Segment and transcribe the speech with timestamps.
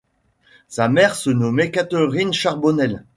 [0.67, 3.05] Sa mère se nommait Catherine Charbonnel.